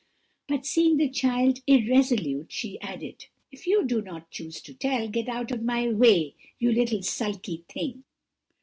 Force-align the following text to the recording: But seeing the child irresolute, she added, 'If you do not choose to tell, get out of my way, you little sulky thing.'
But 0.47 0.65
seeing 0.65 0.97
the 0.97 1.07
child 1.11 1.59
irresolute, 1.67 2.51
she 2.51 2.81
added, 2.81 3.27
'If 3.51 3.67
you 3.67 3.85
do 3.85 4.01
not 4.01 4.31
choose 4.31 4.59
to 4.61 4.73
tell, 4.73 5.07
get 5.07 5.29
out 5.29 5.51
of 5.51 5.61
my 5.61 5.89
way, 5.89 6.33
you 6.57 6.71
little 6.71 7.03
sulky 7.03 7.63
thing.' 7.69 8.03